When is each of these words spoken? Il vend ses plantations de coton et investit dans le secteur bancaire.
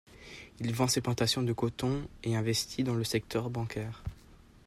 Il 0.59 0.73
vend 0.73 0.87
ses 0.87 0.99
plantations 0.99 1.43
de 1.43 1.53
coton 1.53 2.01
et 2.23 2.35
investit 2.35 2.83
dans 2.83 2.95
le 2.95 3.03
secteur 3.03 3.51
bancaire. 3.51 4.01